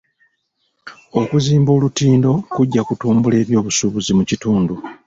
Okuzimba 1.21 1.71
olutindo 1.77 2.31
kujja 2.53 2.81
kutumbula 2.87 3.35
ebyobusuubuzi 3.43 4.11
mu 4.17 4.23
kitundu. 4.29 4.73